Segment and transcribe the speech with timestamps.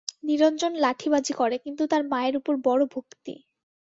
[0.23, 3.35] নিরঞ্জন লাঠিবাজি করে, কিন্তু তার মায়ের উপর বড় ভক্তি।